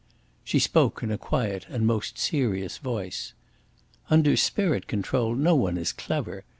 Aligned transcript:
She 0.43 0.57
spoke 0.57 1.03
in 1.03 1.11
a 1.11 1.17
quiet 1.19 1.67
and 1.69 1.85
most 1.85 2.17
serious 2.17 2.79
voice. 2.79 3.33
"Under 4.09 4.35
spirit 4.35 4.87
control 4.87 5.35
no 5.35 5.53
one 5.53 5.77
is 5.77 5.91
clever. 5.93 6.43